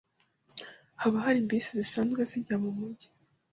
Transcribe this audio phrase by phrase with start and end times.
[1.01, 3.07] Haba hari bisi zisanzwe zijya mumujyi?